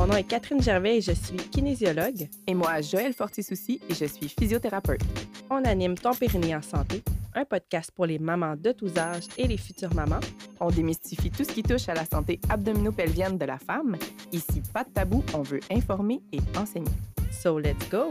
Mon 0.00 0.06
nom 0.06 0.16
est 0.16 0.24
Catherine 0.24 0.62
Gervais 0.62 0.96
et 0.96 1.00
je 1.02 1.12
suis 1.12 1.36
kinésiologue. 1.36 2.26
Et 2.46 2.54
moi, 2.54 2.80
Joël 2.80 3.12
Fortisouci 3.12 3.82
et 3.86 3.92
je 3.92 4.06
suis 4.06 4.30
physiothérapeute. 4.30 5.02
On 5.50 5.62
anime 5.62 5.94
Ton 5.94 6.14
Périnée 6.14 6.56
en 6.56 6.62
santé, 6.62 7.02
un 7.34 7.44
podcast 7.44 7.90
pour 7.94 8.06
les 8.06 8.18
mamans 8.18 8.54
de 8.56 8.72
tous 8.72 8.96
âges 8.96 9.26
et 9.36 9.46
les 9.46 9.58
futures 9.58 9.92
mamans. 9.92 10.20
On 10.58 10.70
démystifie 10.70 11.30
tout 11.30 11.44
ce 11.44 11.52
qui 11.52 11.62
touche 11.62 11.86
à 11.90 11.92
la 11.92 12.06
santé 12.06 12.40
abdominopelvienne 12.48 13.36
de 13.36 13.44
la 13.44 13.58
femme. 13.58 13.98
Ici, 14.32 14.62
pas 14.72 14.84
de 14.84 14.88
tabou, 14.88 15.22
on 15.34 15.42
veut 15.42 15.60
informer 15.70 16.22
et 16.32 16.40
enseigner. 16.56 16.88
So 17.30 17.58
let's 17.58 17.86
go! 17.90 18.10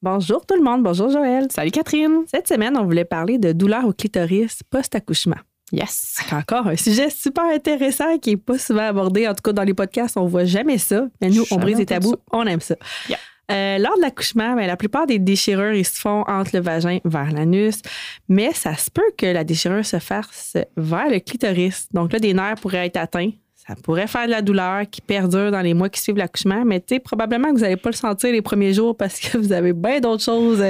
Bonjour 0.00 0.46
tout 0.46 0.54
le 0.54 0.62
monde, 0.62 0.84
bonjour 0.84 1.10
Joël. 1.10 1.48
Salut 1.50 1.72
Catherine. 1.72 2.22
Cette 2.28 2.46
semaine, 2.46 2.76
on 2.76 2.84
voulait 2.84 3.04
parler 3.04 3.38
de 3.38 3.50
douleur 3.50 3.84
au 3.84 3.92
clitoris 3.92 4.62
post-accouchement. 4.70 5.40
Yes. 5.72 6.18
Encore 6.32 6.66
un 6.66 6.76
sujet 6.76 7.10
super 7.10 7.44
intéressant 7.44 8.18
qui 8.18 8.30
n'est 8.30 8.36
pas 8.36 8.58
souvent 8.58 8.88
abordé. 8.88 9.28
En 9.28 9.34
tout 9.34 9.42
cas, 9.42 9.52
dans 9.52 9.62
les 9.62 9.74
podcasts, 9.74 10.16
on 10.16 10.26
voit 10.26 10.44
jamais 10.44 10.78
ça. 10.78 11.06
Mais 11.20 11.30
nous, 11.30 11.44
on 11.50 11.56
brise 11.56 11.78
les 11.78 11.86
tabous, 11.86 12.16
on 12.32 12.46
aime 12.46 12.60
ça. 12.60 12.74
Euh, 13.50 13.78
lors 13.78 13.96
de 13.96 14.02
l'accouchement, 14.02 14.54
ben, 14.54 14.66
la 14.66 14.76
plupart 14.76 15.06
des 15.06 15.18
déchirures 15.18 15.72
ils 15.72 15.84
se 15.84 15.98
font 15.98 16.22
entre 16.28 16.50
le 16.54 16.60
vagin 16.60 16.98
vers 17.04 17.32
l'anus, 17.32 17.82
mais 18.28 18.52
ça 18.52 18.76
se 18.76 18.90
peut 18.90 19.10
que 19.18 19.26
la 19.26 19.42
déchirure 19.42 19.84
se 19.84 19.98
fasse 19.98 20.56
vers 20.76 21.08
le 21.08 21.18
clitoris. 21.18 21.88
Donc 21.92 22.12
là, 22.12 22.20
des 22.20 22.32
nerfs 22.32 22.56
pourraient 22.60 22.86
être 22.86 22.96
atteints. 22.96 23.30
Ça 23.70 23.76
pourrait 23.76 24.08
faire 24.08 24.26
de 24.26 24.32
la 24.32 24.42
douleur 24.42 24.82
qui 24.90 25.00
perdure 25.00 25.52
dans 25.52 25.60
les 25.60 25.74
mois 25.74 25.88
qui 25.88 26.00
suivent 26.00 26.16
l'accouchement, 26.16 26.64
mais 26.64 26.82
probablement 27.04 27.50
que 27.50 27.54
vous 27.54 27.60
n'allez 27.60 27.76
pas 27.76 27.90
le 27.90 27.94
sentir 27.94 28.32
les 28.32 28.42
premiers 28.42 28.74
jours 28.74 28.96
parce 28.96 29.20
que 29.20 29.38
vous 29.38 29.52
avez 29.52 29.72
bien 29.72 30.00
d'autres 30.00 30.24
choses 30.24 30.60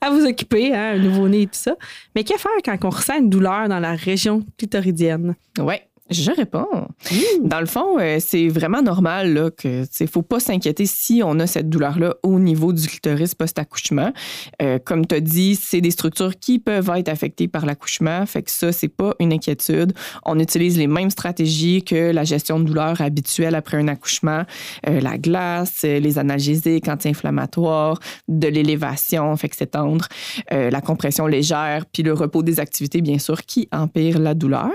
à 0.00 0.10
vous 0.10 0.24
occuper, 0.24 0.72
hein, 0.72 0.92
un 0.94 0.98
nouveau-né 0.98 1.42
et 1.42 1.46
tout 1.46 1.58
ça. 1.58 1.74
Mais 2.14 2.22
que 2.22 2.38
faire 2.38 2.52
quand 2.64 2.76
on 2.84 2.90
ressent 2.90 3.18
une 3.18 3.28
douleur 3.28 3.68
dans 3.68 3.80
la 3.80 3.94
région 3.94 4.44
clitoridienne? 4.56 5.34
Oui, 5.58 5.74
je 6.10 6.30
réponds. 6.30 6.88
Mmh. 7.10 7.48
Dans 7.48 7.60
le 7.60 7.66
fond, 7.66 7.98
euh, 7.98 8.18
c'est 8.20 8.48
vraiment 8.48 8.82
normal 8.82 9.32
là, 9.32 9.50
que 9.50 9.84
ne 10.00 10.06
faut 10.06 10.20
pas 10.20 10.38
s'inquiéter 10.38 10.84
si 10.84 11.22
on 11.24 11.40
a 11.40 11.46
cette 11.46 11.70
douleur-là 11.70 12.16
au 12.22 12.38
niveau 12.38 12.74
du 12.74 12.86
clitoris 12.86 13.34
post-accouchement. 13.34 14.12
Euh, 14.60 14.78
comme 14.84 15.06
tu 15.06 15.14
as 15.14 15.20
dit, 15.20 15.56
c'est 15.56 15.80
des 15.80 15.90
structures 15.90 16.38
qui 16.38 16.58
peuvent 16.58 16.90
être 16.94 17.08
affectées 17.08 17.48
par 17.48 17.64
l'accouchement. 17.64 18.26
Fait 18.26 18.42
que 18.42 18.50
ça, 18.50 18.70
c'est 18.70 18.88
pas 18.88 19.14
une 19.18 19.32
inquiétude. 19.32 19.94
On 20.26 20.38
utilise 20.38 20.76
les 20.76 20.88
mêmes 20.88 21.08
stratégies 21.08 21.82
que 21.82 22.12
la 22.12 22.24
gestion 22.24 22.60
de 22.60 22.64
douleur 22.64 23.00
habituelle 23.00 23.54
après 23.54 23.78
un 23.78 23.88
accouchement. 23.88 24.42
Euh, 24.86 25.00
la 25.00 25.16
glace, 25.16 25.84
les 25.84 26.18
analgésiques 26.18 26.86
anti-inflammatoires, 26.86 27.98
de 28.28 28.48
l'élévation, 28.48 29.34
fait 29.36 29.48
que 29.48 29.56
s'étendre, 29.56 30.08
la 30.50 30.80
compression 30.80 31.26
légère, 31.26 31.86
puis 31.90 32.02
le 32.02 32.12
repos 32.12 32.42
des 32.42 32.60
activités, 32.60 33.00
bien 33.00 33.18
sûr, 33.18 33.42
qui 33.42 33.68
empire 33.72 34.18
la 34.18 34.34
douleur. 34.34 34.70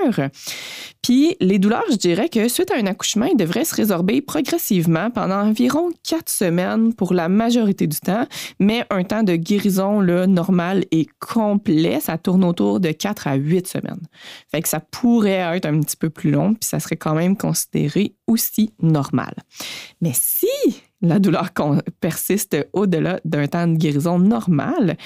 Puis 1.01 1.18
les 1.39 1.59
douleurs, 1.59 1.85
je 1.91 1.95
dirais 1.95 2.29
que 2.29 2.47
suite 2.47 2.71
à 2.71 2.77
un 2.77 2.85
accouchement, 2.85 3.25
ils 3.25 3.37
devraient 3.37 3.65
se 3.65 3.75
résorber 3.75 4.21
progressivement 4.21 5.11
pendant 5.11 5.41
environ 5.41 5.89
quatre 6.07 6.29
semaines 6.29 6.93
pour 6.93 7.13
la 7.13 7.29
majorité 7.29 7.87
du 7.87 7.97
temps, 7.97 8.25
mais 8.59 8.85
un 8.89 9.03
temps 9.03 9.23
de 9.23 9.35
guérison 9.35 10.01
là, 10.01 10.27
normal 10.27 10.85
et 10.91 11.07
complet, 11.19 11.99
ça 11.99 12.17
tourne 12.17 12.43
autour 12.43 12.79
de 12.79 12.91
quatre 12.91 13.27
à 13.27 13.35
huit 13.35 13.67
semaines. 13.67 14.01
Fait 14.51 14.61
que 14.61 14.69
ça 14.69 14.79
pourrait 14.79 15.55
être 15.55 15.65
un 15.65 15.79
petit 15.79 15.97
peu 15.97 16.09
plus 16.09 16.31
long, 16.31 16.53
puis 16.53 16.67
ça 16.67 16.79
serait 16.79 16.97
quand 16.97 17.15
même 17.15 17.35
considéré 17.37 18.15
aussi 18.27 18.73
normal. 18.81 19.33
Mais 20.01 20.13
si 20.13 20.47
la 21.01 21.19
douleur 21.19 21.51
persiste 21.99 22.57
au-delà 22.73 23.19
d'un 23.25 23.47
temps 23.47 23.67
de 23.67 23.77
guérison 23.77 24.19
normal, 24.19 24.97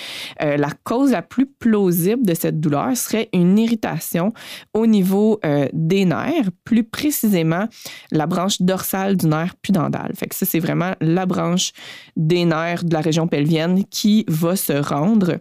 euh, 0.42 0.58
la 0.58 0.70
cause 0.84 1.12
la 1.12 1.22
plus 1.22 1.46
plausible 1.46 2.26
de 2.26 2.34
cette 2.34 2.60
douleur 2.60 2.96
serait 2.98 3.30
une 3.34 3.58
irritation 3.60 4.34
au 4.74 4.88
niveau 4.88 5.40
euh, 5.46 5.68
des 5.74 6.06
nerfs, 6.06 6.50
plus 6.64 6.84
précisément 6.84 7.68
la 8.12 8.26
branche 8.26 8.62
dorsale 8.62 9.18
du 9.18 9.28
nerf 9.28 9.56
pudendal. 9.62 10.14
Fait 10.16 10.32
ça, 10.34 10.46
c'est 10.46 10.60
vraiment 10.60 10.94
la 11.00 11.26
branche 11.26 11.72
des 12.16 12.46
nerfs 12.46 12.84
de 12.84 12.94
la 12.94 13.02
région 13.02 13.28
pelvienne 13.28 13.84
qui 13.90 14.26
va 14.28 14.56
se 14.56 14.74
rendre 14.74 15.38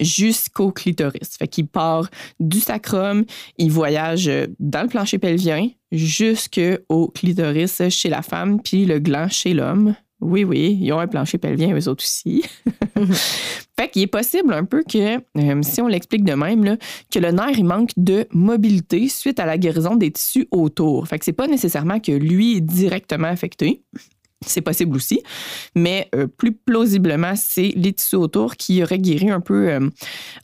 jusqu'au 0.00 0.70
clitoris. 0.72 1.36
Fait 1.38 1.48
qu'il 1.48 1.66
part 1.66 2.08
du 2.40 2.60
sacrum, 2.60 3.24
il 3.58 3.70
voyage 3.70 4.30
dans 4.58 4.82
le 4.82 4.88
plancher 4.88 5.18
pelvien 5.18 5.68
jusqu'au 5.92 7.08
clitoris 7.08 7.88
chez 7.88 8.08
la 8.08 8.22
femme, 8.22 8.60
puis 8.60 8.84
le 8.84 8.98
gland 8.98 9.28
chez 9.28 9.54
l'homme. 9.54 9.94
Oui, 10.20 10.42
oui, 10.44 10.78
ils 10.80 10.92
ont 10.92 11.00
un 11.00 11.06
plancher 11.06 11.38
pelvien, 11.38 11.76
eux 11.76 11.88
autres 11.88 12.02
aussi. 12.02 12.44
fait 13.78 13.90
qu'il 13.90 14.02
est 14.02 14.06
possible 14.06 14.54
un 14.54 14.64
peu 14.64 14.82
que, 14.82 15.16
euh, 15.16 15.62
si 15.62 15.82
on 15.82 15.86
l'explique 15.86 16.24
de 16.24 16.32
même, 16.32 16.64
là, 16.64 16.76
que 17.12 17.18
le 17.18 17.30
nerf 17.30 17.58
il 17.58 17.64
manque 17.64 17.90
de 17.96 18.26
mobilité 18.32 19.08
suite 19.08 19.38
à 19.38 19.44
la 19.44 19.58
guérison 19.58 19.96
des 19.96 20.10
tissus 20.10 20.48
autour. 20.50 21.06
Fait 21.08 21.18
que 21.18 21.26
c'est 21.26 21.32
pas 21.32 21.46
nécessairement 21.46 22.00
que 22.00 22.12
lui 22.12 22.56
est 22.56 22.60
directement 22.62 23.28
affecté, 23.28 23.82
c'est 24.46 24.60
possible 24.60 24.96
aussi, 24.96 25.22
mais 25.74 26.08
euh, 26.14 26.26
plus 26.26 26.52
plausiblement, 26.52 27.34
c'est 27.36 27.72
les 27.76 27.92
tissus 27.92 28.16
autour 28.16 28.56
qui 28.56 28.82
auraient 28.82 28.98
guéri 28.98 29.30
un 29.30 29.40
peu 29.40 29.68
euh, 29.68 29.90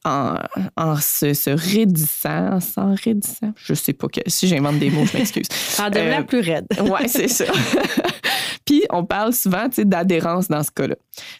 en, 0.04 0.34
en 0.76 0.96
se, 0.96 1.34
se, 1.34 1.50
raidissant, 1.50 2.60
sans 2.60 2.94
raidissant. 2.94 3.52
Je 3.56 3.74
sais 3.74 3.92
pas 3.92 4.08
que, 4.08 4.20
si 4.26 4.48
j'invente 4.48 4.78
des 4.78 4.90
mots, 4.90 5.04
je 5.06 5.16
m'excuse. 5.16 5.46
en 5.80 5.90
devenant 5.90 6.20
euh, 6.20 6.22
plus 6.22 6.40
raide. 6.40 6.66
ouais, 6.80 7.08
c'est 7.08 7.28
ça. 7.28 7.46
Puis 8.64 8.84
on 8.90 9.04
parle 9.04 9.32
souvent 9.32 9.66
d'adhérence 9.78 10.48
dans 10.48 10.62
ce 10.62 10.70
cas-là. 10.70 10.94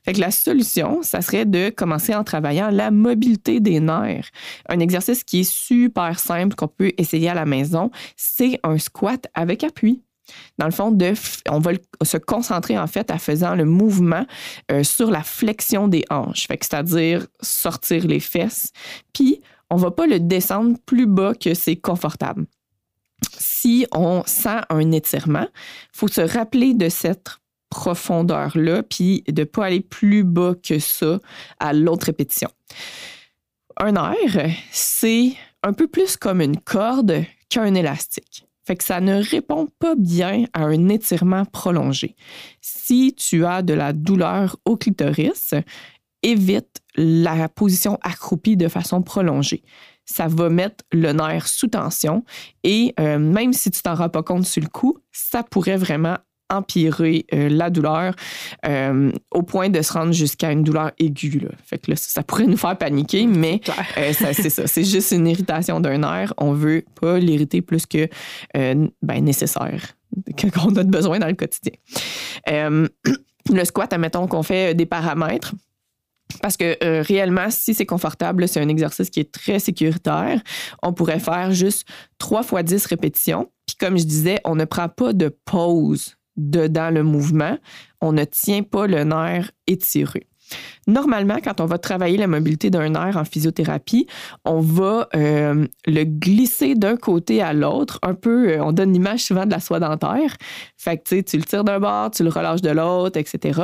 Fait 0.04 0.14
que 0.14 0.20
la 0.20 0.30
solution, 0.30 1.02
ça 1.02 1.20
serait 1.20 1.44
de 1.44 1.70
commencer 1.70 2.14
en 2.14 2.24
travaillant 2.24 2.70
la 2.70 2.90
mobilité 2.90 3.60
des 3.60 3.78
nerfs. 3.78 4.30
Un 4.68 4.80
exercice 4.80 5.22
qui 5.22 5.40
est 5.40 5.50
super 5.50 6.18
simple 6.18 6.56
qu'on 6.56 6.68
peut 6.68 6.92
essayer 6.98 7.28
à 7.28 7.34
la 7.34 7.46
maison, 7.46 7.90
c'est 8.16 8.58
un 8.64 8.78
squat 8.78 9.26
avec 9.34 9.64
appui. 9.64 10.02
Dans 10.58 10.66
le 10.66 10.72
fond, 10.72 10.96
on 11.48 11.58
va 11.58 11.72
se 12.02 12.16
concentrer 12.16 12.78
en 12.78 12.86
fait 12.86 13.10
à 13.10 13.18
faisant 13.18 13.54
le 13.54 13.64
mouvement 13.64 14.26
euh, 14.70 14.82
sur 14.82 15.10
la 15.10 15.22
flexion 15.22 15.88
des 15.88 16.04
hanches, 16.10 16.46
c'est-à-dire 16.48 17.26
sortir 17.40 18.06
les 18.06 18.20
fesses, 18.20 18.72
puis 19.12 19.40
on 19.70 19.76
va 19.76 19.90
pas 19.90 20.06
le 20.06 20.20
descendre 20.20 20.76
plus 20.84 21.06
bas 21.06 21.34
que 21.34 21.54
c'est 21.54 21.76
confortable. 21.76 22.46
Si 23.38 23.86
on 23.92 24.22
sent 24.26 24.60
un 24.68 24.92
étirement, 24.92 25.46
il 25.52 25.98
faut 25.98 26.08
se 26.08 26.20
rappeler 26.20 26.74
de 26.74 26.88
cette 26.88 27.40
profondeur-là, 27.70 28.82
puis 28.82 29.22
de 29.28 29.42
ne 29.42 29.44
pas 29.44 29.66
aller 29.66 29.80
plus 29.80 30.24
bas 30.24 30.54
que 30.60 30.78
ça 30.78 31.20
à 31.60 31.72
l'autre 31.72 32.06
répétition. 32.06 32.50
Un 33.76 33.94
air, 33.94 34.50
c'est 34.72 35.32
un 35.62 35.72
peu 35.72 35.86
plus 35.86 36.16
comme 36.16 36.40
une 36.40 36.58
corde 36.58 37.24
qu'un 37.48 37.74
élastique. 37.74 38.46
Fait 38.70 38.76
que 38.76 38.84
ça 38.84 39.00
ne 39.00 39.20
répond 39.20 39.66
pas 39.80 39.96
bien 39.96 40.44
à 40.52 40.62
un 40.62 40.88
étirement 40.90 41.44
prolongé. 41.44 42.14
Si 42.60 43.12
tu 43.16 43.44
as 43.44 43.62
de 43.62 43.74
la 43.74 43.92
douleur 43.92 44.58
au 44.64 44.76
clitoris, 44.76 45.54
évite 46.22 46.80
la 46.94 47.48
position 47.48 47.98
accroupie 48.00 48.56
de 48.56 48.68
façon 48.68 49.02
prolongée. 49.02 49.64
Ça 50.04 50.28
va 50.28 50.50
mettre 50.50 50.84
le 50.92 51.10
nerf 51.10 51.48
sous 51.48 51.66
tension 51.66 52.24
et 52.62 52.94
euh, 53.00 53.18
même 53.18 53.52
si 53.52 53.72
tu 53.72 53.82
t'en 53.82 53.96
rends 53.96 54.08
pas 54.08 54.22
compte 54.22 54.46
sur 54.46 54.62
le 54.62 54.68
coup, 54.68 54.98
ça 55.10 55.42
pourrait 55.42 55.76
vraiment 55.76 56.18
empirer 56.50 57.24
euh, 57.32 57.48
la 57.48 57.70
douleur 57.70 58.14
euh, 58.66 59.12
au 59.30 59.42
point 59.42 59.68
de 59.68 59.80
se 59.80 59.92
rendre 59.92 60.12
jusqu'à 60.12 60.50
une 60.52 60.64
douleur 60.64 60.90
aiguë. 60.98 61.48
Fait 61.64 61.78
que 61.78 61.94
ça 61.94 62.22
pourrait 62.22 62.46
nous 62.46 62.56
faire 62.56 62.76
paniquer, 62.76 63.26
mais 63.26 63.60
euh, 63.98 64.12
c'est 64.12 64.50
ça. 64.50 64.66
C'est 64.66 64.84
juste 64.84 65.12
une 65.12 65.26
irritation 65.26 65.80
d'un 65.80 65.98
nerf. 65.98 66.34
On 66.36 66.52
veut 66.52 66.84
pas 67.00 67.18
l'irriter 67.18 67.62
plus 67.62 67.86
que 67.86 68.08
ben, 68.54 69.24
nécessaire, 69.24 69.94
qu'on 70.54 70.74
a 70.76 70.82
besoin 70.82 71.18
dans 71.18 71.28
le 71.28 71.34
quotidien. 71.34 71.72
le 72.46 73.64
squat, 73.64 73.92
admettons 73.92 74.26
qu'on 74.26 74.42
fait 74.42 74.74
des 74.74 74.86
paramètres. 74.86 75.54
Parce 76.42 76.56
que 76.56 77.02
réellement, 77.02 77.50
si 77.50 77.74
c'est 77.74 77.86
confortable, 77.86 78.46
c'est 78.46 78.60
un 78.60 78.68
exercice 78.68 79.10
qui 79.10 79.18
est 79.18 79.32
très 79.32 79.58
sécuritaire. 79.58 80.40
On 80.80 80.92
pourrait 80.92 81.18
faire 81.18 81.50
juste 81.50 81.88
3 82.18 82.44
fois 82.44 82.62
10 82.62 82.86
répétitions. 82.86 83.50
Puis 83.66 83.74
comme 83.76 83.98
je 83.98 84.04
disais, 84.04 84.38
on 84.44 84.54
ne 84.54 84.64
prend 84.64 84.88
pas 84.88 85.12
de 85.12 85.36
pause 85.44 86.14
dedans 86.40 86.90
le 86.90 87.02
mouvement, 87.02 87.58
on 88.00 88.12
ne 88.12 88.24
tient 88.24 88.62
pas 88.62 88.86
le 88.86 89.04
nerf 89.04 89.50
étiré. 89.66 90.29
Normalement, 90.86 91.38
quand 91.42 91.60
on 91.60 91.66
va 91.66 91.78
travailler 91.78 92.16
la 92.16 92.26
mobilité 92.26 92.70
d'un 92.70 92.88
nerf 92.88 93.16
en 93.16 93.24
physiothérapie, 93.24 94.06
on 94.44 94.60
va 94.60 95.08
euh, 95.14 95.66
le 95.86 96.04
glisser 96.04 96.74
d'un 96.74 96.96
côté 96.96 97.42
à 97.42 97.52
l'autre, 97.52 97.98
un 98.02 98.14
peu, 98.14 98.48
euh, 98.48 98.64
on 98.64 98.72
donne 98.72 98.92
l'image 98.92 99.24
souvent 99.24 99.46
de 99.46 99.50
la 99.50 99.60
soie 99.60 99.78
dentaire. 99.78 100.36
Fait 100.76 100.96
que 100.96 101.20
tu 101.20 101.36
le 101.36 101.44
tires 101.44 101.64
d'un 101.64 101.78
bord, 101.78 102.10
tu 102.10 102.24
le 102.24 102.30
relâches 102.30 102.62
de 102.62 102.70
l'autre, 102.70 103.18
etc. 103.18 103.60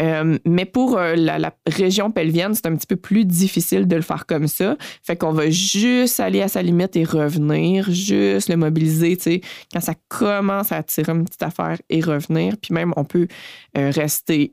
Euh, 0.00 0.38
mais 0.46 0.64
pour 0.64 0.98
la, 0.98 1.38
la, 1.38 1.52
région 1.66 2.10
pelvienne, 2.10 2.54
c'est 2.54 2.66
un 2.66 2.74
petit 2.74 2.86
peu 2.86 2.96
plus 2.96 3.24
difficile 3.24 3.86
de 3.86 3.96
le 3.96 4.02
faire 4.02 4.26
comme 4.26 4.48
ça. 4.48 4.76
Fait 5.02 5.16
qu'on 5.16 5.32
va 5.32 5.50
juste 5.50 6.18
aller 6.18 6.40
à 6.40 6.48
sa 6.48 6.62
limite 6.62 6.96
et 6.96 7.04
revenir, 7.04 7.90
juste 7.90 8.48
le 8.48 8.56
mobiliser, 8.56 9.16
tu 9.16 9.22
sais, 9.22 9.40
quand 9.72 9.80
ça 9.80 9.94
commence 10.08 10.72
à 10.72 10.82
tirer 10.82 11.12
une 11.12 11.24
petite 11.24 11.42
affaire 11.42 11.78
et 11.90 12.00
revenir. 12.00 12.54
Puis 12.60 12.72
même, 12.74 12.92
on 12.96 13.04
peut 13.04 13.28
rester 13.74 14.52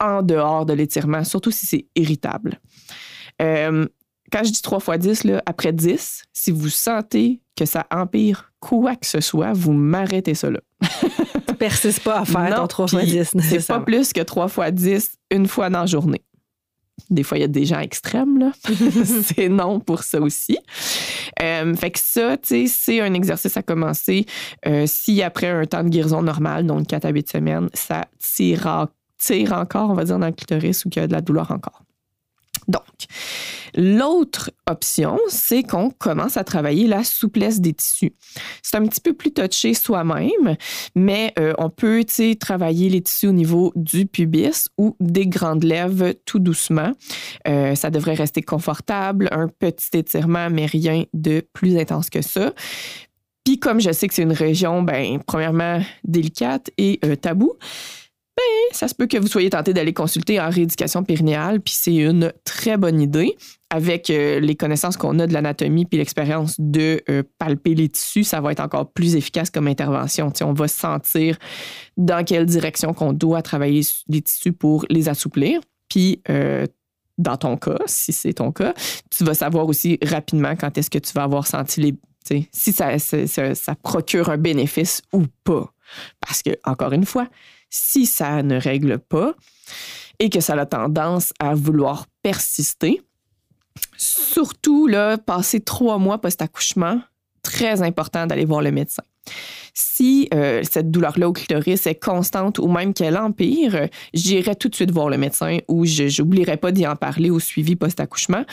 en 0.00 0.22
dehors 0.22 0.66
de 0.66 0.72
l'étirement, 0.72 1.24
surtout 1.24 1.50
si 1.50 1.66
c'est 1.66 1.86
irritable. 1.94 2.60
Euh, 3.40 3.86
quand 4.32 4.44
je 4.44 4.50
dis 4.50 4.62
3 4.62 4.80
fois 4.80 4.98
10, 4.98 5.24
là, 5.24 5.42
après 5.46 5.72
10, 5.72 6.24
si 6.32 6.50
vous 6.50 6.68
sentez 6.68 7.40
que 7.56 7.64
ça 7.64 7.86
empire 7.90 8.52
quoi 8.60 8.96
que 8.96 9.06
ce 9.06 9.20
soit, 9.20 9.52
vous 9.52 9.72
m'arrêtez 9.72 10.34
ça 10.34 10.50
là. 10.50 10.60
tu 11.48 11.54
persistes 11.54 12.02
pas 12.02 12.20
à 12.20 12.24
faire 12.24 12.54
ton 12.56 12.66
3 12.66 13.02
x 13.04 13.34
10. 13.34 13.42
C'est 13.42 13.66
pas 13.66 13.80
plus 13.80 14.12
que 14.12 14.20
3 14.20 14.46
x 14.46 14.72
10 14.72 15.18
une 15.30 15.46
fois 15.46 15.70
dans 15.70 15.80
la 15.80 15.86
journée. 15.86 16.22
Des 17.10 17.22
fois, 17.22 17.36
il 17.38 17.42
y 17.42 17.44
a 17.44 17.48
des 17.48 17.66
gens 17.66 17.78
extrêmes, 17.78 18.38
là. 18.38 18.52
c'est 19.22 19.48
non 19.48 19.80
pour 19.80 20.02
ça 20.02 20.18
aussi. 20.20 20.58
Euh, 21.42 21.74
fait 21.74 21.90
que 21.90 21.98
ça, 21.98 22.38
tu 22.38 22.48
sais, 22.48 22.66
c'est 22.66 23.00
un 23.00 23.12
exercice 23.12 23.56
à 23.56 23.62
commencer. 23.62 24.24
Euh, 24.66 24.84
si 24.86 25.22
après 25.22 25.48
un 25.48 25.66
temps 25.66 25.84
de 25.84 25.90
guérison 25.90 26.22
normal, 26.22 26.66
donc 26.66 26.86
4 26.86 27.04
à 27.04 27.10
8 27.10 27.30
semaines, 27.30 27.68
ça 27.74 28.06
tire, 28.18 28.88
tire 29.18 29.52
encore, 29.52 29.90
on 29.90 29.94
va 29.94 30.04
dire, 30.04 30.18
dans 30.18 30.26
le 30.26 30.32
clitoris 30.32 30.84
ou 30.84 30.88
qu'il 30.88 31.00
y 31.00 31.04
a 31.04 31.08
de 31.08 31.12
la 31.12 31.20
douleur 31.20 31.50
encore. 31.50 31.82
Donc, 32.68 32.82
l'autre 33.74 34.50
option, 34.68 35.18
c'est 35.28 35.62
qu'on 35.62 35.90
commence 35.90 36.36
à 36.36 36.44
travailler 36.44 36.86
la 36.86 37.04
souplesse 37.04 37.60
des 37.60 37.74
tissus. 37.74 38.12
C'est 38.62 38.76
un 38.76 38.86
petit 38.86 39.00
peu 39.00 39.12
plus 39.12 39.32
touché 39.32 39.74
soi-même, 39.74 40.56
mais 40.94 41.32
euh, 41.38 41.52
on 41.58 41.70
peut 41.70 42.04
travailler 42.40 42.88
les 42.88 43.02
tissus 43.02 43.28
au 43.28 43.32
niveau 43.32 43.72
du 43.76 44.06
pubis 44.06 44.68
ou 44.78 44.96
des 45.00 45.26
grandes 45.26 45.64
lèvres 45.64 46.12
tout 46.24 46.38
doucement. 46.38 46.92
Euh, 47.46 47.74
ça 47.74 47.90
devrait 47.90 48.14
rester 48.14 48.42
confortable, 48.42 49.28
un 49.30 49.48
petit 49.48 49.98
étirement, 49.98 50.50
mais 50.50 50.66
rien 50.66 51.04
de 51.14 51.44
plus 51.52 51.76
intense 51.76 52.10
que 52.10 52.22
ça. 52.22 52.52
Puis 53.44 53.60
comme 53.60 53.80
je 53.80 53.92
sais 53.92 54.08
que 54.08 54.14
c'est 54.14 54.22
une 54.22 54.32
région, 54.32 54.82
ben, 54.82 55.20
premièrement, 55.24 55.80
délicate 56.02 56.70
et 56.78 56.98
euh, 57.04 57.14
tabou, 57.14 57.52
ben, 58.36 58.42
ça 58.72 58.86
se 58.86 58.94
peut 58.94 59.06
que 59.06 59.16
vous 59.16 59.28
soyez 59.28 59.48
tenté 59.48 59.72
d'aller 59.72 59.94
consulter 59.94 60.38
en 60.40 60.50
rééducation 60.50 61.02
périnéale, 61.02 61.60
puis 61.60 61.72
c'est 61.74 61.94
une 61.94 62.32
très 62.44 62.76
bonne 62.76 63.00
idée. 63.00 63.34
Avec 63.70 64.10
euh, 64.10 64.38
les 64.38 64.54
connaissances 64.54 64.96
qu'on 64.96 65.18
a 65.18 65.26
de 65.26 65.32
l'anatomie 65.32 65.86
puis 65.86 65.98
l'expérience 65.98 66.54
de 66.58 67.02
euh, 67.08 67.22
palper 67.38 67.74
les 67.74 67.88
tissus, 67.88 68.22
ça 68.22 68.40
va 68.40 68.52
être 68.52 68.60
encore 68.60 68.92
plus 68.92 69.16
efficace 69.16 69.50
comme 69.50 69.66
intervention. 69.66 70.32
on 70.42 70.52
va 70.52 70.68
sentir 70.68 71.36
dans 71.96 72.24
quelle 72.24 72.46
direction 72.46 72.92
qu'on 72.94 73.12
doit 73.12 73.42
travailler 73.42 73.80
les 74.08 74.22
tissus 74.22 74.52
pour 74.52 74.84
les 74.88 75.08
assouplir. 75.08 75.60
Puis, 75.88 76.20
euh, 76.28 76.66
dans 77.18 77.36
ton 77.36 77.56
cas, 77.56 77.78
si 77.86 78.12
c'est 78.12 78.34
ton 78.34 78.52
cas, 78.52 78.74
tu 79.10 79.24
vas 79.24 79.34
savoir 79.34 79.66
aussi 79.66 79.98
rapidement 80.02 80.54
quand 80.54 80.76
est-ce 80.78 80.90
que 80.90 80.98
tu 80.98 81.12
vas 81.14 81.22
avoir 81.22 81.46
senti 81.46 81.80
les. 81.80 81.94
Si 82.50 82.72
ça, 82.72 82.98
ça 82.98 83.74
procure 83.76 84.30
un 84.30 84.36
bénéfice 84.36 85.00
ou 85.12 85.24
pas. 85.44 85.72
Parce 86.20 86.42
que, 86.42 86.50
encore 86.64 86.92
une 86.92 87.06
fois, 87.06 87.28
si 87.70 88.06
ça 88.06 88.42
ne 88.42 88.58
règle 88.58 88.98
pas 88.98 89.34
et 90.18 90.30
que 90.30 90.40
ça 90.40 90.54
a 90.54 90.66
tendance 90.66 91.32
à 91.38 91.54
vouloir 91.54 92.06
persister, 92.22 93.02
surtout 93.96 94.86
là, 94.86 95.18
passer 95.18 95.60
trois 95.60 95.98
mois 95.98 96.20
post-accouchement, 96.20 97.00
très 97.42 97.82
important 97.82 98.26
d'aller 98.26 98.44
voir 98.44 98.62
le 98.62 98.72
médecin. 98.72 99.02
Si 99.74 100.28
euh, 100.32 100.62
cette 100.68 100.90
douleur-là 100.90 101.28
au 101.28 101.32
clitoris 101.32 101.86
est 101.86 102.02
constante 102.02 102.58
ou 102.58 102.68
même 102.68 102.94
qu'elle 102.94 103.16
empire, 103.16 103.88
j'irai 104.14 104.54
tout 104.54 104.68
de 104.68 104.74
suite 104.74 104.90
voir 104.90 105.10
le 105.10 105.18
médecin 105.18 105.58
ou 105.68 105.84
je 105.84 106.22
n'oublierai 106.22 106.56
pas 106.56 106.72
d'y 106.72 106.86
en 106.86 106.96
parler 106.96 107.30
au 107.30 107.40
suivi 107.40 107.76
post-accouchement 107.76 108.44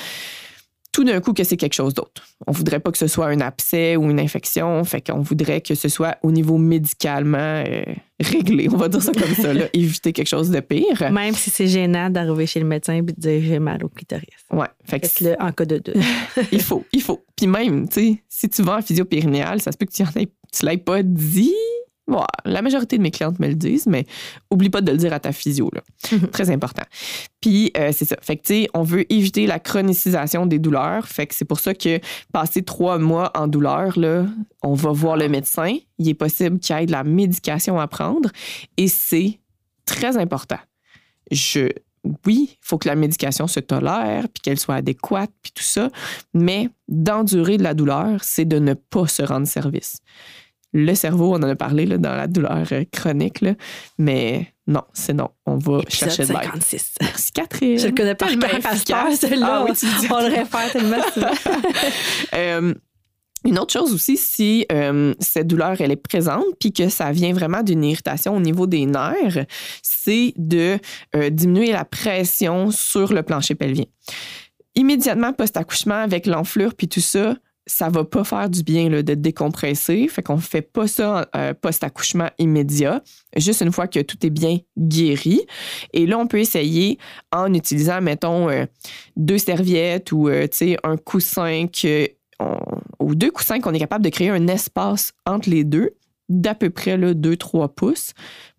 tout 0.93 1.03
d'un 1.03 1.19
coup 1.19 1.33
que 1.33 1.43
c'est 1.43 1.57
quelque 1.57 1.73
chose 1.73 1.93
d'autre. 1.93 2.23
On 2.45 2.51
voudrait 2.51 2.79
pas 2.79 2.91
que 2.91 2.97
ce 2.99 3.07
soit 3.07 3.25
un 3.25 3.41
abcès 3.41 3.97
ou 3.97 4.09
une 4.11 4.19
infection, 4.19 4.83
fait 4.85 5.01
qu'on 5.01 5.21
voudrait 5.21 5.59
que 5.59 5.73
ce 5.73 5.89
soit 5.89 6.17
au 6.21 6.31
niveau 6.31 6.57
médicalement 6.57 7.63
euh, 7.67 7.83
réglé, 8.19 8.69
on 8.71 8.77
va 8.77 8.87
dire 8.89 9.01
ça 9.01 9.11
comme 9.11 9.33
ça, 9.33 9.53
là, 9.53 9.65
éviter 9.73 10.13
quelque 10.13 10.27
chose 10.27 10.51
de 10.51 10.59
pire. 10.59 11.11
Même 11.11 11.33
si 11.33 11.49
c'est 11.49 11.67
gênant 11.67 12.11
d'arriver 12.11 12.45
chez 12.45 12.59
le 12.59 12.67
médecin 12.67 12.93
et 12.93 13.01
de 13.01 13.11
dire 13.11 13.41
j'ai 13.43 13.59
mal 13.59 13.83
au 13.83 13.89
clitoris. 13.89 14.27
Ouais, 14.51 14.67
fait 14.85 14.99
que 14.99 15.23
le 15.23 15.35
en 15.41 15.51
cas 15.51 15.65
de 15.65 15.79
deux. 15.79 15.93
il 16.51 16.61
faut, 16.61 16.85
il 16.93 17.01
faut. 17.01 17.25
Puis 17.35 17.47
même, 17.47 17.89
tu 17.89 17.93
sais, 17.93 18.23
si 18.29 18.47
tu 18.47 18.61
vas 18.61 18.77
en 18.77 18.81
physio 18.81 19.05
ça 19.09 19.71
se 19.71 19.77
peut 19.77 19.87
que 19.87 19.91
tu 19.91 20.03
ne 20.03 20.69
l'aies 20.69 20.77
pas 20.77 21.01
dit 21.01 21.55
la 22.45 22.61
majorité 22.61 22.97
de 22.97 23.01
mes 23.01 23.11
clientes 23.11 23.39
me 23.39 23.47
le 23.47 23.55
disent, 23.55 23.87
mais 23.87 24.05
oublie 24.51 24.69
pas 24.69 24.81
de 24.81 24.91
le 24.91 24.97
dire 24.97 25.13
à 25.13 25.19
ta 25.19 25.31
physio. 25.31 25.69
Là. 25.73 25.81
Mhm. 26.11 26.27
Très 26.29 26.49
important. 26.49 26.83
Puis, 27.39 27.71
euh, 27.77 27.91
c'est 27.93 28.05
ça. 28.05 28.17
Fait 28.21 28.35
que, 28.37 28.43
tu 28.43 28.53
sais, 28.53 28.69
on 28.73 28.83
veut 28.83 29.11
éviter 29.11 29.47
la 29.47 29.59
chronicisation 29.59 30.45
des 30.45 30.59
douleurs. 30.59 31.07
Fait 31.07 31.27
que 31.27 31.33
c'est 31.33 31.45
pour 31.45 31.59
ça 31.59 31.73
que 31.73 31.99
passer 32.31 32.63
trois 32.63 32.97
mois 32.97 33.31
en 33.35 33.47
douleur, 33.47 33.97
là, 33.97 34.25
on 34.61 34.73
va 34.73 34.91
voir 34.91 35.17
le 35.17 35.29
médecin. 35.29 35.77
Il 35.97 36.09
est 36.09 36.13
possible 36.13 36.59
qu'il 36.59 36.75
y 36.75 36.79
ait 36.79 36.85
de 36.85 36.91
la 36.91 37.03
médication 37.03 37.79
à 37.79 37.87
prendre 37.87 38.29
et 38.77 38.87
c'est 38.87 39.39
très 39.85 40.17
important. 40.17 40.59
Je, 41.31 41.69
oui, 42.25 42.49
il 42.51 42.57
faut 42.61 42.77
que 42.77 42.87
la 42.87 42.95
médication 42.95 43.47
se 43.47 43.59
tolère, 43.59 44.27
puis 44.29 44.41
qu'elle 44.41 44.59
soit 44.59 44.75
adéquate, 44.75 45.31
puis 45.41 45.51
tout 45.53 45.63
ça, 45.63 45.89
mais 46.33 46.69
d'endurer 46.87 47.57
de 47.57 47.63
la 47.63 47.73
douleur, 47.73 48.23
c'est 48.23 48.45
de 48.45 48.59
ne 48.59 48.73
pas 48.73 49.07
se 49.07 49.23
rendre 49.23 49.47
service 49.47 49.99
le 50.73 50.95
cerveau, 50.95 51.33
on 51.33 51.37
en 51.37 51.43
a 51.43 51.55
parlé 51.55 51.85
là, 51.85 51.97
dans 51.97 52.15
la 52.15 52.27
douleur 52.27 52.65
euh, 52.71 52.83
chronique, 52.91 53.41
là, 53.41 53.53
mais 53.97 54.53
non, 54.65 54.83
c'est 54.93 55.13
non. 55.13 55.29
On 55.45 55.57
va 55.57 55.81
chercher 55.87 56.25
de 56.25 56.33
l'aide. 56.33 56.49
Merci 57.01 57.31
Catherine. 57.33 57.77
Je 57.77 57.87
le 57.87 57.93
connais 57.93 58.15
pas 58.15 58.27
tellement 58.27 58.47
efficace, 58.47 59.19
celui-là. 59.19 59.65
Ah, 59.65 59.65
oui, 59.65 59.71
on, 60.09 60.19
le 60.19 60.33
réfère 60.33 60.71
tellement 60.71 61.03
souvent. 61.13 61.31
euh, 62.33 62.73
une 63.45 63.59
autre 63.59 63.73
chose 63.73 63.93
aussi, 63.93 64.15
si 64.15 64.65
euh, 64.71 65.13
cette 65.19 65.47
douleur 65.47 65.81
elle 65.81 65.91
est 65.91 65.97
présente 65.97 66.45
puis 66.59 66.71
que 66.71 66.87
ça 66.87 67.11
vient 67.11 67.33
vraiment 67.33 67.61
d'une 67.61 67.83
irritation 67.83 68.37
au 68.37 68.39
niveau 68.39 68.67
des 68.67 68.85
nerfs, 68.85 69.45
c'est 69.81 70.33
de 70.37 70.77
euh, 71.15 71.29
diminuer 71.29 71.71
la 71.73 71.83
pression 71.83 72.71
sur 72.71 73.11
le 73.11 73.21
plancher 73.21 73.55
pelvien. 73.55 73.85
Immédiatement 74.75 75.33
post-accouchement 75.33 76.01
avec 76.01 76.25
l'enflure 76.25 76.73
puis 76.73 76.87
tout 76.87 77.01
ça, 77.01 77.35
ça 77.65 77.89
va 77.89 78.03
pas 78.03 78.23
faire 78.23 78.49
du 78.49 78.63
bien 78.63 78.89
de 78.89 79.13
décompresser. 79.13 80.07
Fait 80.07 80.21
qu'on 80.21 80.37
fait 80.37 80.61
pas 80.61 80.87
ça 80.87 81.29
euh, 81.35 81.53
post-accouchement 81.53 82.29
immédiat, 82.37 83.01
juste 83.37 83.61
une 83.61 83.71
fois 83.71 83.87
que 83.87 83.99
tout 83.99 84.25
est 84.25 84.29
bien 84.29 84.57
guéri. 84.77 85.41
Et 85.93 86.05
là, 86.05 86.17
on 86.17 86.27
peut 86.27 86.39
essayer 86.39 86.97
en 87.31 87.53
utilisant, 87.53 88.01
mettons, 88.01 88.49
euh, 88.49 88.65
deux 89.15 89.37
serviettes 89.37 90.11
ou 90.11 90.27
euh, 90.27 90.47
un 90.83 90.97
coussin 90.97 91.65
ou 92.99 93.15
deux 93.15 93.31
coussins 93.31 93.61
qu'on 93.61 93.73
est 93.73 93.79
capable 93.79 94.03
de 94.03 94.09
créer 94.09 94.29
un 94.29 94.47
espace 94.47 95.13
entre 95.25 95.49
les 95.49 95.63
deux 95.63 95.95
d'à 96.41 96.55
peu 96.55 96.69
près 96.69 96.97
2-3 96.97 97.73
pouces 97.73 98.13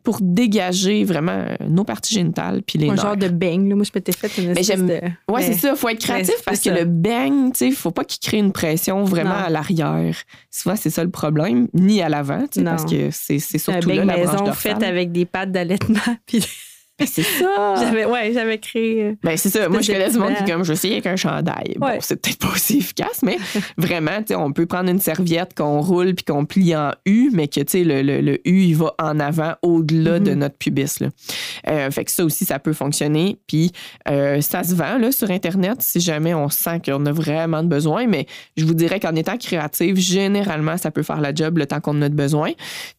pour 0.05 0.19
dégager 0.21 1.03
vraiment 1.03 1.33
euh, 1.33 1.57
nos 1.67 1.83
parties 1.83 2.15
génitales 2.15 2.63
puis 2.63 2.79
les 2.79 2.91
Un 2.91 2.97
genre 2.97 3.17
de 3.17 3.29
bang. 3.29 3.67
Là. 3.67 3.75
Moi, 3.75 3.85
je 3.85 3.91
m'étais 3.95 4.13
fait 4.13 4.31
une 4.41 4.51
espèce 4.51 4.83
de... 4.83 5.01
Ouais, 5.31 5.43
c'est 5.43 5.55
ça. 5.55 5.71
Il 5.71 5.77
faut 5.77 5.89
être 5.89 6.01
créatif 6.01 6.35
parce 6.45 6.61
que 6.61 6.69
le 6.69 6.85
bang, 6.85 7.53
il 7.61 7.71
ne 7.71 7.75
faut 7.75 7.91
pas 7.91 8.05
qu'il 8.05 8.21
crée 8.21 8.37
une 8.37 8.53
pression 8.53 9.03
vraiment 9.05 9.35
à 9.35 9.49
l'arrière. 9.49 10.15
Souvent, 10.51 10.77
c'est 10.77 10.91
ça 10.91 11.03
le 11.03 11.11
problème. 11.11 11.69
Ni 11.73 12.03
à 12.03 12.11
l'avant, 12.11 12.45
parce 12.65 12.85
que 12.85 13.09
c'est 13.11 13.39
surtout 13.39 13.91
un 13.91 13.95
là 13.95 14.05
la 14.05 14.17
maison 14.17 14.53
faite 14.53 14.83
avec 14.83 15.11
des 15.11 15.25
pattes 15.25 15.51
d'allaitement 15.51 16.01
puis 16.27 16.45
ben, 16.97 17.09
c'est 17.09 17.23
ça. 17.23 17.75
J'avais, 17.81 18.05
ouais, 18.05 18.33
j'avais 18.33 18.59
créé. 18.59 19.03
Euh, 19.03 19.15
ben, 19.23 19.37
c'est 19.37 19.49
ça. 19.49 19.69
Moi, 19.69 19.81
je 19.81 19.93
connais 19.93 20.11
du 20.11 20.19
monde 20.19 20.35
qui, 20.37 20.45
comme, 20.45 20.65
je 20.65 20.75
sais, 20.75 20.93
avec 20.93 21.07
un 21.07 21.17
chandail. 21.17 21.75
Bon, 21.77 21.89
c'est 22.01 22.21
peut-être 22.21 22.39
pas 22.39 22.53
aussi 22.55 22.79
efficace, 22.79 23.23
mais 23.23 23.37
vraiment, 23.79 24.19
tu 24.19 24.29
sais, 24.29 24.35
on 24.37 24.53
peut 24.53 24.67
prendre 24.67 24.89
une 24.89 25.01
serviette 25.01 25.55
qu'on 25.57 25.81
roule 25.81 26.15
puis 26.15 26.25
qu'on 26.25 26.45
plie 26.45 26.77
en 26.77 26.93
U, 27.05 27.31
mais 27.33 27.49
que, 27.49 27.61
tu 27.61 27.79
sais, 27.79 27.85
le, 27.85 28.03
le, 28.03 28.49
U, 28.49 28.63
il 28.63 28.77
va 28.77 28.95
en 29.01 29.19
avant 29.19 29.55
au-delà 29.63 30.21
de 30.21 30.31
mm-hmm. 30.31 30.35
notre 30.35 30.57
pubis, 30.57 31.01
là. 31.01 31.09
Euh, 31.69 31.91
fait 31.91 32.05
que 32.05 32.13
ça 32.13 32.25
aussi, 32.25 32.45
ça 32.45 32.61
peut 32.61 32.73
fonctionner. 32.73 33.39
Puis, 33.49 33.73
euh, 34.09 34.41
ça 34.41 34.63
se 34.63 34.75
vend, 34.75 34.99
là, 34.99 35.11
sur 35.11 35.31
Internet, 35.31 35.79
si 35.81 35.99
jamais 35.99 36.33
on 36.33 36.49
sent 36.49 36.81
qu'on 36.85 37.05
a 37.07 37.13
vraiment 37.13 37.65
de 37.65 37.69
besoin. 37.69 38.07
Mais 38.07 38.27
je 38.57 38.65
vous 38.65 38.75
dirais 38.75 39.01
qu'en 39.01 39.17
étant 39.17 39.37
créative, 39.37 39.97
généralement, 39.97 40.77
ça 40.77 40.93
peut 40.93 41.03
faire 41.03 41.21
la 41.21 41.35
job 41.35 41.59
le 41.59 41.67
temps 41.67 41.81
qu'on 41.81 41.99
en 41.99 42.03
a 42.03 42.09
de 42.09 42.15
besoin. 42.15 42.53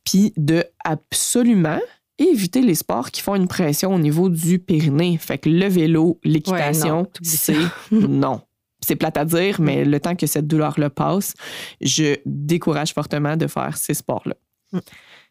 Puis, 0.04 0.34
de 0.36 0.66
absolument 0.84 1.80
et 2.20 2.24
éviter 2.24 2.62
les 2.62 2.76
sports 2.76 3.12
qui 3.12 3.22
font 3.22 3.36
une 3.36 3.48
pression 3.48 3.94
au 3.94 4.00
niveau 4.00 4.30
du 4.30 4.60
périnée. 4.60 5.18
Fait 5.18 5.38
que 5.38 5.50
le 5.50 5.68
vélo, 5.68 6.20
l'équitation, 6.24 7.08
c'est 7.22 7.58
non. 7.92 8.42
C'est 8.82 8.96
plate 8.96 9.18
à 9.18 9.26
dire, 9.26 9.60
mais 9.60 9.84
le 9.84 10.00
temps 10.00 10.16
que 10.16 10.28
cette 10.28 10.48
douleur-là 10.48 10.90
passe, 10.90 11.34
je 11.82 12.18
décourage 12.26 12.94
fortement 12.94 13.36
de 13.36 13.48
faire 13.48 13.76
ces 13.78 13.96
sports-là. 13.96 14.36
Mm. 14.72 14.80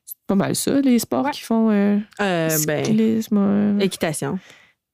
C'est 0.05 0.17
pas 0.26 0.35
mal 0.35 0.57
ça, 0.57 0.81
les 0.81 0.99
sports 0.99 1.31
qui 1.31 1.41
font 1.41 1.71
euh, 1.71 1.99
euh, 2.21 2.59
ben, 2.67 3.21
euh. 3.33 3.79
équitation. 3.79 4.38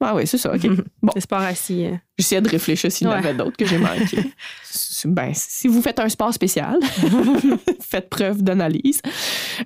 Ah 0.02 0.14
oui, 0.14 0.26
c'est 0.26 0.38
ça, 0.38 0.54
OK. 0.54 0.66
Bon. 1.02 1.12
C'est 1.14 1.20
sport 1.20 1.40
assis. 1.40 1.86
J'essayais 2.18 2.40
de 2.40 2.48
réfléchir 2.48 2.90
s'il 2.90 3.06
y 3.06 3.10
en 3.10 3.12
avait 3.12 3.34
d'autres 3.34 3.56
que 3.56 3.66
j'ai 3.66 3.76
manqué. 3.76 4.32
ben, 5.04 5.32
si 5.34 5.68
vous 5.68 5.82
faites 5.82 6.00
un 6.00 6.08
sport 6.08 6.32
spécial, 6.32 6.78
faites 7.80 8.08
preuve 8.08 8.42
d'analyse. 8.42 9.02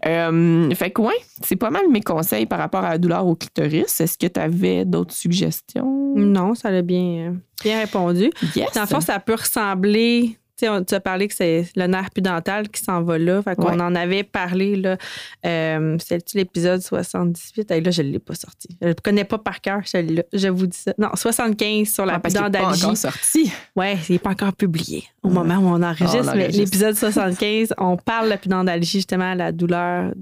Euh, 0.05 0.71
fait 0.75 0.91
que, 0.91 1.03
ouais, 1.03 1.15
c'est 1.43 1.57
pas 1.57 1.71
mal 1.71 1.85
mes 1.89 2.01
conseils 2.01 2.47
par 2.47 2.59
rapport 2.59 2.85
à 2.85 2.91
la 2.91 2.99
douleur 2.99 3.27
au 3.27 3.37
clitoris. 3.37 4.01
Est-ce 4.01 4.19
que 4.19 4.27
tu 4.27 4.41
avais 4.41 4.85
d'autres 4.85 5.15
suggestions? 5.15 6.15
Non, 6.17 6.55
ça 6.55 6.71
l'a 6.71 6.83
bien, 6.83 7.37
bien 7.63 7.81
répondu. 7.81 8.31
Dans 8.75 8.81
le 8.81 8.87
fond, 8.87 9.01
ça 9.01 9.21
peut 9.21 9.35
ressembler 9.35 10.39
tu 10.57 10.67
as 10.67 11.01
parlé 11.01 11.29
que 11.29 11.35
c'est 11.35 11.67
le 11.77 11.87
nerf 11.87 12.11
pudental 12.11 12.69
qui 12.69 12.83
s'en 12.83 13.03
va 13.03 13.19
là. 13.19 13.43
Fait 13.43 13.57
qu'on 13.57 13.81
en 13.81 13.95
avait 13.95 14.23
parlé, 14.23 14.77
là. 14.77 14.97
Euh, 15.45 15.97
c'est 15.99 16.35
l'épisode 16.35 16.81
78. 16.81 17.71
là, 17.71 17.91
je 17.91 18.03
ne 18.03 18.11
l'ai 18.11 18.19
pas 18.19 18.35
sorti. 18.35 18.69
Je 18.81 18.87
ne 18.87 18.91
le 18.91 18.97
connais 19.03 19.25
pas 19.25 19.39
par 19.39 19.61
cœur, 19.61 19.81
celui-là. 19.85 20.23
Je 20.33 20.49
vous 20.49 20.67
dis 20.67 20.79
ça. 20.79 20.95
Non, 20.99 21.11
75 21.15 21.89
sur 21.89 22.07
la 22.07 22.15
ah, 22.15 22.21
pudendalgie. 22.21 22.81
pas 22.81 22.87
encore 22.87 22.97
sorti. 22.97 23.53
Oui, 23.77 23.95
il 24.09 24.13
n'est 24.13 24.19
pas 24.19 24.31
encore 24.31 24.53
publié 24.53 25.05
au 25.23 25.31
moment 25.31 25.57
où 25.57 25.67
on 25.67 25.83
enregistre. 25.83 26.35
mais 26.37 26.49
l'épisode 26.49 26.95
75, 26.95 27.75
on 27.79 27.97
parle 27.97 28.27
de 28.27 28.31
la 28.31 28.39
pudendalgie, 28.39 28.99
justement, 28.99 29.35
la 29.35 29.53
douleur 29.53 30.13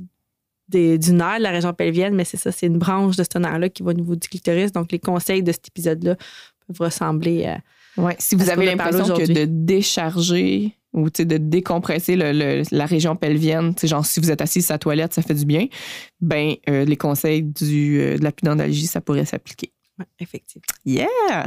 des, 0.68 0.98
du 0.98 1.12
nerf 1.12 1.38
de 1.38 1.42
la 1.42 1.50
région 1.50 1.72
pelvienne, 1.74 2.14
mais 2.14 2.24
c'est 2.24 2.36
ça, 2.36 2.52
c'est 2.52 2.66
une 2.66 2.78
branche 2.78 3.16
de 3.16 3.24
ce 3.24 3.38
nerf-là 3.38 3.68
qui 3.68 3.82
va 3.82 3.90
au 3.90 3.94
niveau 3.94 4.16
du 4.16 4.28
clitoris. 4.28 4.72
Donc, 4.72 4.92
les 4.92 4.98
conseils 4.98 5.42
de 5.42 5.52
cet 5.52 5.68
épisode-là 5.68 6.16
peuvent 6.66 6.86
ressembler 6.86 7.46
à 7.46 7.58
Ouais, 7.96 8.16
si 8.18 8.34
vous 8.34 8.48
avez 8.48 8.66
l'impression 8.66 9.14
que 9.16 9.32
de 9.32 9.44
décharger 9.46 10.76
ou 10.92 11.08
de 11.10 11.36
décompresser 11.38 12.16
la 12.16 12.86
région 12.86 13.16
pelvienne, 13.16 13.74
genre 13.82 14.04
si 14.04 14.20
vous 14.20 14.30
êtes 14.30 14.42
assis 14.42 14.62
sur 14.62 14.74
la 14.74 14.78
toilette, 14.78 15.14
ça 15.14 15.22
fait 15.22 15.34
du 15.34 15.44
bien, 15.44 15.66
ben 16.20 16.54
euh, 16.68 16.84
les 16.84 16.96
conseils 16.96 17.42
du, 17.42 18.00
euh, 18.00 18.18
de 18.18 18.24
la 18.24 18.32
pudendalgie, 18.32 18.86
ça 18.86 19.00
pourrait 19.00 19.24
s'appliquer. 19.24 19.72
Effectivement. 20.18 20.62
Yeah! 20.84 21.46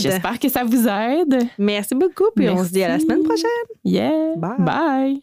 J'espère 0.00 0.38
que 0.38 0.48
ça 0.48 0.64
vous 0.64 0.86
aide. 0.86 1.48
Merci 1.58 1.94
beaucoup, 1.94 2.30
puis 2.36 2.48
on 2.48 2.64
se 2.64 2.70
dit 2.70 2.82
à 2.82 2.88
la 2.88 2.98
semaine 3.00 3.22
prochaine. 3.22 3.48
Yeah! 3.84 4.36
Bye! 4.36 4.58
Bye. 4.58 5.22